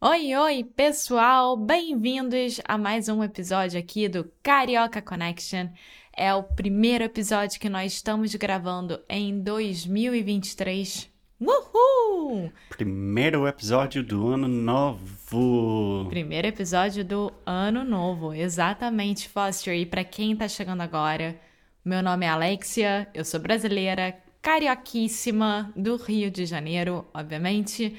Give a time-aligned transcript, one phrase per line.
[0.00, 1.56] Oi, oi, pessoal!
[1.56, 5.70] Bem-vindos a mais um episódio aqui do Carioca Connection.
[6.16, 11.10] É o primeiro episódio que nós estamos gravando em 2023.
[11.40, 12.52] Uhul!
[12.68, 16.06] Primeiro episódio do ano novo.
[16.08, 19.74] Primeiro episódio do ano novo, exatamente, Foster.
[19.74, 21.40] E para quem tá chegando agora,
[21.84, 27.96] meu nome é Alexia, eu sou brasileira, carioquíssima do Rio de Janeiro, obviamente.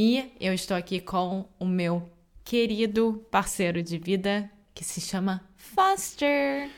[0.00, 2.08] E eu estou aqui com o meu
[2.44, 6.70] querido parceiro de vida que se chama Foster.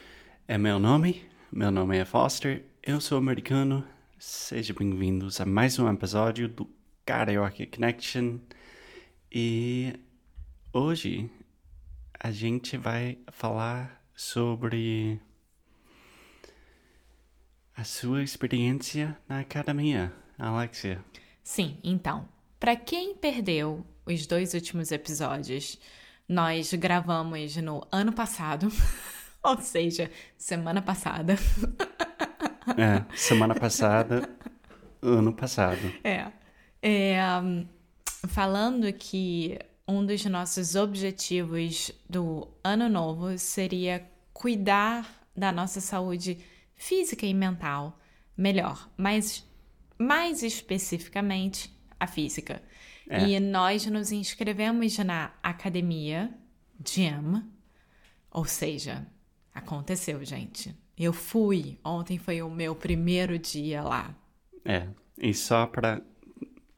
[0.48, 3.86] É meu nome, meu nome é Foster, eu sou americano.
[4.18, 6.66] Sejam bem-vindos a mais um episódio do
[7.04, 8.38] Karaoke Connection.
[9.30, 9.92] E
[10.72, 11.30] hoje
[12.18, 15.20] a gente vai falar sobre
[17.77, 21.05] a sua experiência na academia, Alexia.
[21.44, 22.27] Sim, então,
[22.61, 25.78] para quem perdeu os dois últimos episódios,
[26.28, 28.69] nós gravamos no ano passado,
[29.42, 31.36] ou seja, semana passada.
[32.77, 34.28] É, semana passada,
[35.00, 35.80] ano passado.
[36.05, 36.27] É.
[36.83, 37.19] é
[38.28, 39.58] falando que
[39.89, 46.39] um dos nossos objetivos do ano novo seria cuidar da nossa saúde
[46.77, 47.98] física e mental
[48.36, 49.46] melhor, mas
[49.98, 52.62] mais especificamente a física.
[53.08, 53.28] É.
[53.28, 56.33] E nós nos inscrevemos na academia
[56.83, 57.44] Gym,
[58.30, 59.06] ou seja,
[59.55, 60.74] aconteceu, gente.
[60.96, 64.14] Eu fui, ontem foi o meu primeiro dia lá.
[64.64, 66.02] É, e só para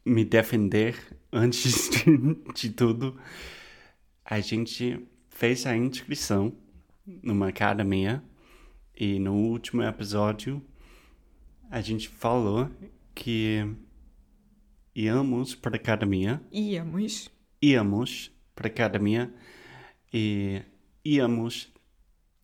[0.05, 0.97] me defender
[1.33, 3.19] antes de, de tudo,
[4.25, 6.53] a gente fez a inscrição
[7.23, 8.23] numa academia
[8.97, 10.63] e no último episódio
[11.71, 12.71] a gente falou
[13.15, 13.67] que
[14.95, 17.31] íamos para a academia, Íamos.
[17.61, 19.33] íamos para a academia
[20.13, 20.63] e
[21.05, 21.73] íamos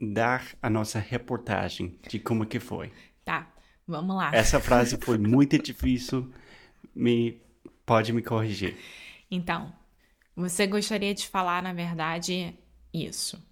[0.01, 2.93] dar a nossa reportagem de como que foi.
[3.25, 3.53] Tá,
[3.87, 4.31] vamos lá.
[4.35, 6.33] Essa frase foi muito difícil,
[6.95, 7.41] me
[7.85, 8.77] pode me corrigir.
[9.31, 9.73] Então,
[10.35, 12.55] você gostaria de falar, na verdade,
[12.93, 13.43] isso.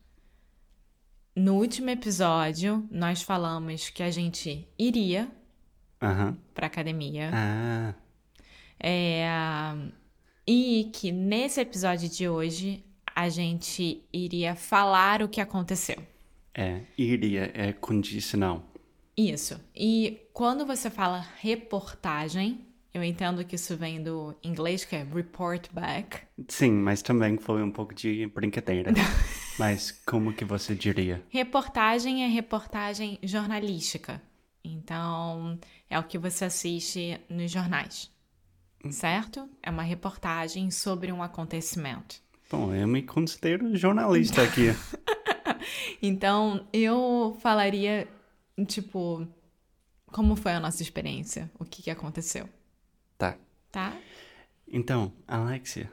[1.34, 5.30] No último episódio, nós falamos que a gente iria
[6.00, 6.38] Aham.
[6.54, 7.30] para academia.
[7.34, 7.94] Ah,
[8.78, 9.74] É,
[10.46, 15.96] e que nesse episódio de hoje a gente iria falar o que aconteceu.
[16.54, 18.64] é, iria é condicional.
[19.16, 19.58] Isso.
[19.74, 22.60] E quando você fala reportagem,
[22.92, 26.20] eu entendo que isso vem do inglês que é report back.
[26.48, 28.92] Sim, mas também foi um pouco de brincadeira.
[29.58, 31.22] mas como que você diria?
[31.30, 34.20] Reportagem é reportagem jornalística.
[34.62, 38.10] Então, é o que você assiste nos jornais.
[38.90, 39.48] Certo?
[39.62, 42.16] É uma reportagem sobre um acontecimento.
[42.50, 44.68] Bom, eu me considero jornalista aqui.
[46.00, 48.06] Então, eu falaria,
[48.66, 49.26] tipo,
[50.06, 51.50] como foi a nossa experiência?
[51.58, 52.48] O que, que aconteceu?
[53.18, 53.36] tá.
[53.72, 53.96] Tá?
[54.68, 55.92] Então, Alexia,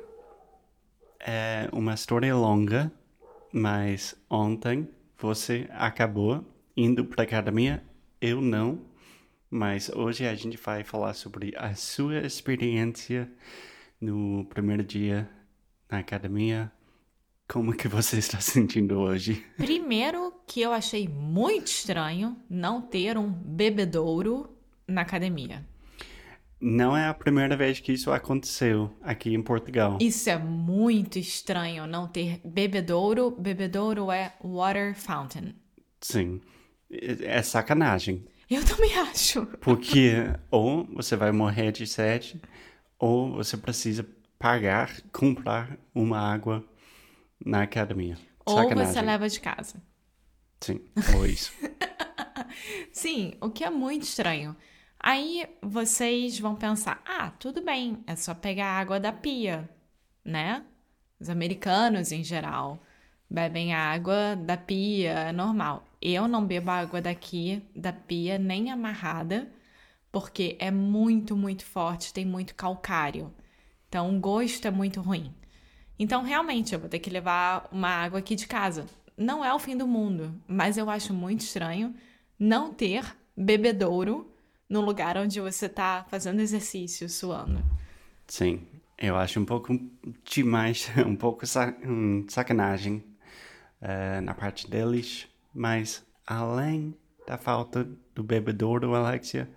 [1.20, 2.92] é uma história longa,
[3.52, 6.46] mas ontem você acabou
[6.76, 7.84] indo para academia,
[8.20, 8.80] eu não,
[9.54, 13.32] mas hoje a gente vai falar sobre a sua experiência
[14.02, 15.30] no primeiro dia
[15.88, 16.72] na academia.
[17.48, 19.46] Como que você está se sentindo hoje?
[19.58, 24.50] Primeiro que eu achei muito estranho não ter um bebedouro
[24.88, 25.64] na academia.
[26.60, 30.00] Não é a primeira vez que isso aconteceu aqui em Portugal.
[30.02, 33.30] Isso é muito estranho não ter bebedouro.
[33.30, 35.54] Bebedouro é water fountain.
[36.02, 36.42] Sim,
[36.90, 38.26] é é sacanagem.
[38.54, 39.46] Eu também acho.
[39.60, 40.14] Porque
[40.52, 42.40] ou você vai morrer de sede,
[43.00, 44.08] ou você precisa
[44.38, 46.64] pagar, comprar uma água
[47.44, 48.18] na academia.
[48.46, 48.94] Ou Sacanagem.
[48.94, 49.82] você leva de casa.
[50.62, 50.82] Sim,
[51.18, 51.52] ou isso.
[52.92, 54.56] Sim, o que é muito estranho.
[55.00, 59.70] Aí vocês vão pensar: ah, tudo bem, é só pegar água da pia,
[60.24, 60.64] né?
[61.20, 62.82] Os americanos, em geral,
[63.30, 65.86] bebem água da pia, é normal.
[66.06, 69.50] Eu não bebo água daqui, da pia, nem amarrada,
[70.12, 73.34] porque é muito, muito forte, tem muito calcário.
[73.88, 75.34] Então o gosto é muito ruim.
[75.98, 78.86] Então, realmente, eu vou ter que levar uma água aqui de casa.
[79.18, 81.96] Não é o fim do mundo, mas eu acho muito estranho
[82.38, 83.06] não ter
[83.38, 84.30] bebedouro
[84.68, 87.64] no lugar onde você está fazendo exercício, suando.
[88.28, 88.68] Sim,
[88.98, 89.80] eu acho um pouco
[90.26, 91.46] demais, um pouco
[92.28, 93.02] sacanagem
[93.82, 96.96] uh, na parte deles, mas além
[97.28, 99.50] da falta do bebedouro, Alexia,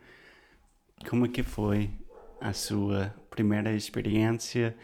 [1.08, 1.90] como que foi
[2.40, 4.76] a sua primeira experiência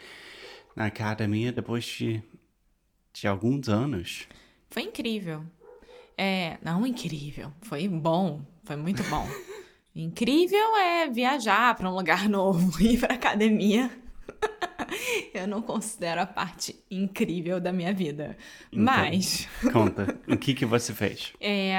[0.75, 2.21] na academia depois de,
[3.13, 4.27] de alguns anos?
[4.69, 5.43] Foi incrível.
[6.17, 9.27] É, não incrível, foi bom, foi muito bom.
[9.95, 13.91] incrível é viajar para um lugar novo, ir para academia.
[15.33, 18.37] eu não considero a parte incrível da minha vida.
[18.71, 19.47] Então, Mas.
[19.71, 21.33] Conta, o que, que você fez?
[21.39, 21.75] É,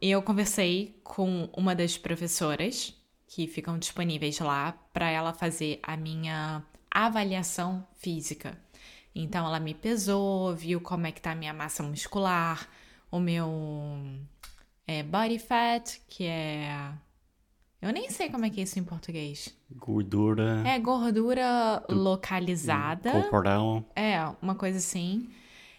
[0.00, 2.94] eu conversei com uma das professoras
[3.26, 8.56] que ficam disponíveis lá para ela fazer a minha avaliação física.
[9.14, 12.68] Então ela me pesou, viu como é que tá a minha massa muscular,
[13.10, 13.48] o meu
[14.86, 16.92] é, body fat, que é.
[17.84, 19.54] Eu nem sei como é que é isso em português.
[19.70, 20.66] Gordura.
[20.66, 23.12] É, gordura localizada.
[23.12, 23.84] Corporal.
[23.94, 25.28] É, uma coisa assim.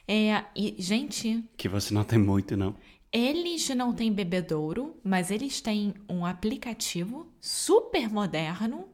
[0.08, 1.44] É, e, gente.
[1.58, 2.76] Que você não tem muito, não.
[3.12, 8.88] Eles não têm bebedouro, mas eles têm um aplicativo super moderno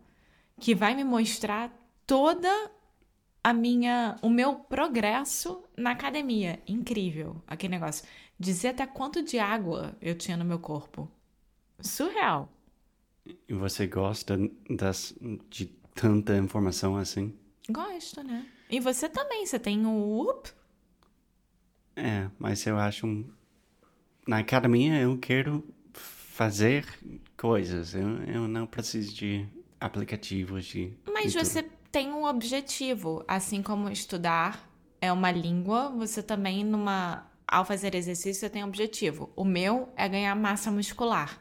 [0.57, 1.69] que vai me mostrar
[2.07, 2.72] toda
[3.44, 6.62] a minha, o meu progresso na academia.
[6.66, 8.07] Incrível aquele negócio.
[8.40, 11.12] Dizer até quanto de água eu tinha no meu corpo.
[11.81, 12.48] Surreal.
[13.48, 14.38] E você gosta
[14.69, 15.13] das,
[15.50, 17.33] de tanta informação assim?
[17.69, 18.45] Gosto, né?
[18.69, 20.50] E você também, você tem o UP?
[21.95, 23.30] É, mas eu acho um...
[24.28, 25.63] Na academia eu quero
[25.94, 26.86] fazer
[27.38, 27.94] coisas.
[27.94, 29.45] Eu, eu não preciso de
[29.80, 30.94] aplicativos de...
[31.12, 34.69] Mas você tem um objetivo, assim como estudar
[35.01, 39.30] é uma língua, você também numa ao fazer exercício você tem um objetivo.
[39.36, 41.41] O meu é ganhar massa muscular.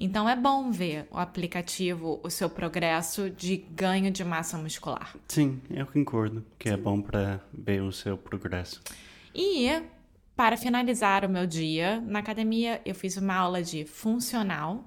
[0.00, 5.16] Então é bom ver o aplicativo, o seu progresso de ganho de massa muscular.
[5.26, 8.80] Sim, eu concordo que é bom para ver o seu progresso.
[9.34, 9.82] E
[10.36, 14.84] para finalizar o meu dia na academia, eu fiz uma aula de funcional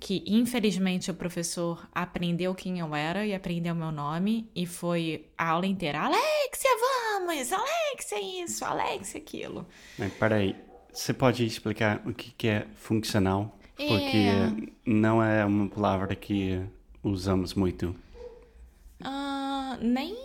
[0.00, 5.48] que infelizmente o professor aprendeu quem eu era e aprendeu meu nome e foi a
[5.48, 6.00] aula inteira.
[6.00, 6.70] Alexia,
[7.18, 7.52] vamos!
[7.52, 9.66] Alexia isso, Alexia aquilo.
[9.98, 10.54] Mas peraí,
[10.92, 13.57] você pode explicar o que, é funcional?
[13.86, 14.52] Porque é...
[14.84, 16.60] não é uma palavra que
[17.02, 17.94] usamos muito.
[19.00, 20.16] Uh, nem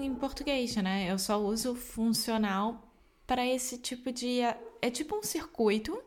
[0.00, 1.10] em português, né?
[1.10, 2.88] Eu só uso funcional
[3.26, 4.40] para esse tipo de...
[4.80, 5.98] É tipo um circuito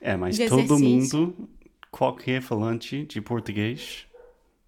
[0.00, 1.48] É, mas todo mundo
[1.90, 4.06] qualquer falante de português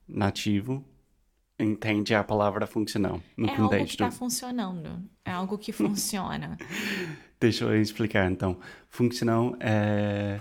[0.06, 0.84] nativo
[1.58, 3.72] entende a palavra funcional no é contexto.
[3.72, 5.02] algo que está funcionando.
[5.24, 6.56] É algo que funciona.
[7.40, 8.56] Deixa eu explicar então.
[8.88, 10.40] Funcional é,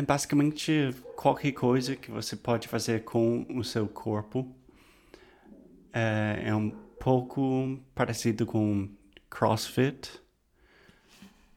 [0.00, 4.50] é basicamente qualquer coisa que você pode fazer com o seu corpo.
[5.92, 8.88] É, é um pouco parecido com
[9.28, 10.10] CrossFit,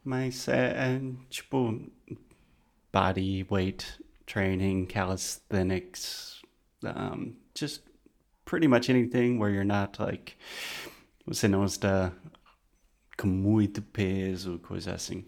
[0.04, 1.80] mas é, é tipo
[2.92, 3.86] body weight
[4.26, 6.42] training, calisthenics,
[6.82, 7.82] um, just
[8.44, 10.36] pretty much anything where you're not like
[11.26, 12.12] você não está
[13.16, 15.24] com muito peso, coisa assim.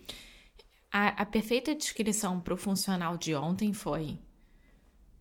[0.98, 4.18] A, a perfeita descrição para o funcional de ontem foi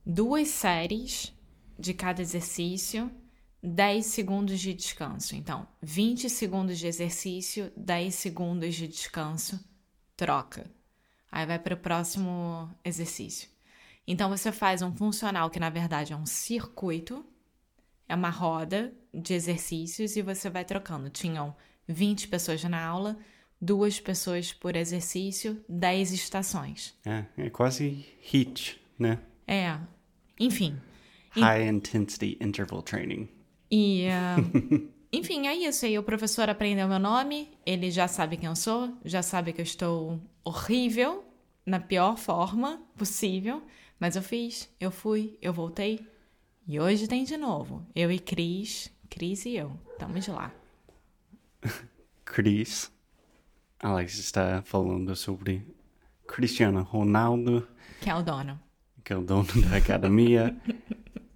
[0.06, 1.34] duas séries
[1.78, 3.12] de cada exercício,
[3.62, 5.36] 10 segundos de descanso.
[5.36, 9.60] Então, 20 segundos de exercício, 10 segundos de descanso,
[10.16, 10.66] troca.
[11.30, 13.50] Aí vai para o próximo exercício.
[14.08, 17.26] Então você faz um funcional que na verdade é um circuito,
[18.08, 21.10] é uma roda de exercícios e você vai trocando.
[21.10, 21.54] Tinham
[21.86, 23.18] 20 pessoas na aula,
[23.60, 26.94] duas pessoas por exercício, 10 estações.
[27.06, 29.20] É, é quase HIIT, né?
[29.48, 29.78] É.
[30.40, 30.78] Enfim.
[31.32, 33.28] High Intensity Interval Training.
[33.70, 34.08] E.
[34.08, 35.86] Uh, enfim, é isso.
[35.86, 39.62] Aí o professor aprendeu meu nome, ele já sabe quem eu sou, já sabe que
[39.62, 41.24] eu estou horrível,
[41.66, 43.62] na pior forma possível.
[44.00, 46.06] Mas eu fiz, eu fui, eu voltei.
[46.68, 47.86] E hoje tem de novo.
[47.96, 49.80] Eu e Cris, Cris e eu.
[49.94, 50.54] Estamos lá.
[52.26, 52.92] Cris,
[53.80, 55.66] Alex está falando sobre
[56.28, 57.68] Cristiano Ronaldo
[58.02, 58.60] Que é o dono.
[59.04, 60.56] que é o dono da academia.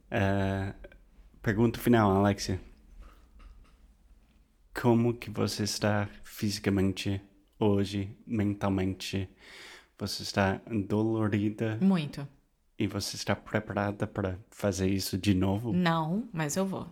[0.09, 0.73] É,
[1.41, 2.59] pergunta final, Alexia.
[4.73, 7.21] Como que você está fisicamente
[7.59, 9.29] hoje, mentalmente?
[9.97, 12.25] Você está dolorida Muito.
[12.77, 15.73] e você está preparada para fazer isso de novo?
[15.73, 16.87] Não, mas eu vou.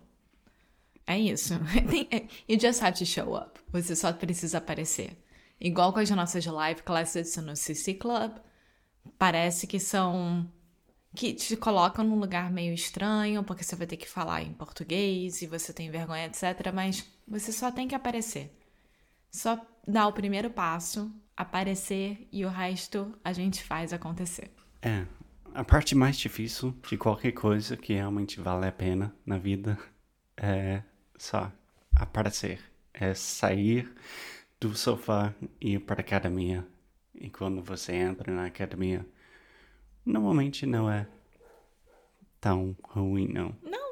[1.05, 1.53] É isso.
[2.49, 3.57] You just have to show up.
[3.71, 5.17] Você só precisa aparecer.
[5.59, 8.33] Igual com as nossas live classes no CC Club.
[9.17, 10.47] Parece que são.
[11.15, 15.41] que te colocam num lugar meio estranho, porque você vai ter que falar em português
[15.41, 16.71] e você tem vergonha, etc.
[16.73, 18.55] Mas você só tem que aparecer.
[19.31, 24.51] Só dar o primeiro passo, aparecer e o resto a gente faz acontecer.
[24.81, 25.05] É,
[25.53, 29.77] a parte mais difícil de qualquer coisa que realmente vale a pena na vida
[30.35, 30.83] é
[31.17, 31.51] só
[31.95, 32.59] aparecer.
[32.93, 33.91] É sair
[34.59, 36.65] do sofá e ir para a academia.
[37.13, 39.05] E quando você entra na academia,
[40.05, 41.07] normalmente não é
[42.39, 43.55] tão ruim, não.
[43.63, 43.87] Não,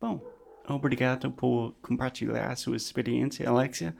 [0.00, 0.20] Bom,
[0.68, 3.96] obrigado por compartilhar a sua experiência, Alexia.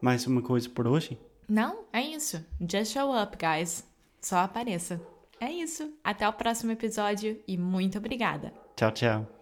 [0.00, 1.18] Mais uma coisa por hoje?
[1.48, 2.44] Não, é isso.
[2.60, 3.84] Just show up, guys.
[4.20, 5.00] Só apareça.
[5.40, 5.92] É isso.
[6.04, 8.52] Até o próximo episódio e muito obrigada.
[8.76, 9.41] Tchau, tchau.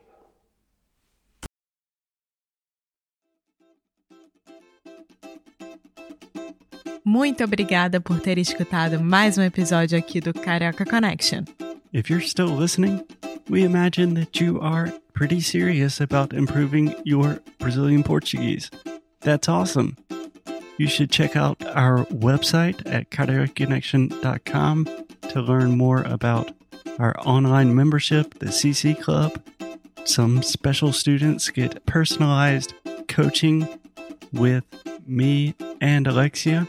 [7.11, 11.43] Muito obrigada por ter escutado mais um episódio aqui do Carioca Connection.
[11.93, 13.05] If you're still listening,
[13.51, 18.71] we imagine that you are pretty serious about improving your Brazilian Portuguese.
[19.23, 19.97] That's awesome.
[20.79, 24.87] You should check out our website at cariocaconnection.com
[25.31, 26.53] to learn more about
[27.01, 29.33] our online membership, the CC Club.
[30.05, 32.73] Some special students get personalized
[33.09, 33.67] coaching
[34.33, 34.63] with
[35.05, 36.69] me and Alexia.